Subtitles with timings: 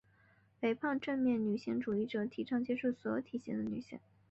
[0.59, 3.99] 肥胖正面女性主义者提倡接受所有体型的女性。